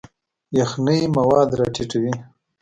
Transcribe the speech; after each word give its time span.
یخنۍ 0.57 0.99
مواد 1.17 1.49
راټیټوي. 1.59 2.13